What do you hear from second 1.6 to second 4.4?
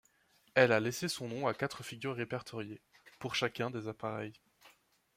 figures répertoriées, pour chacun des appareils.